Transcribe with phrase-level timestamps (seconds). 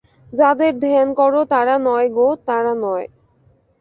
[0.33, 3.05] যাদের ধ্যান কর তারা নয় গো, তারা নয়।